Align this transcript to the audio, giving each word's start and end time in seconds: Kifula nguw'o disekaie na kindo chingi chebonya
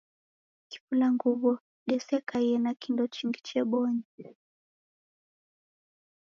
Kifula 0.69 1.07
nguw'o 1.15 1.53
disekaie 1.87 2.55
na 2.63 2.71
kindo 2.81 3.03
chingi 3.15 3.39
chebonya 3.47 4.07